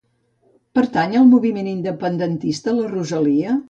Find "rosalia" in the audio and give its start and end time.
2.99-3.59